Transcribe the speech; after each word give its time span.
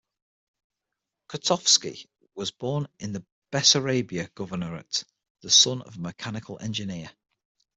Kotovsky 1.29 2.07
was 2.33 2.49
born 2.49 2.87
in 2.97 3.13
the 3.13 3.23
Bessarabia 3.51 4.29
Governorate, 4.29 5.03
the 5.41 5.51
son 5.51 5.83
of 5.83 5.97
a 5.97 6.01
mechanical 6.01 6.57
engineer. 6.59 7.11